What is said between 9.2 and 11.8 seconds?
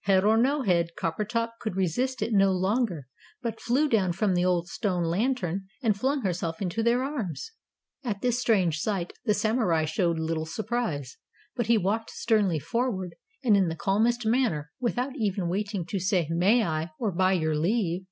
the Samurai showed little surprise, but he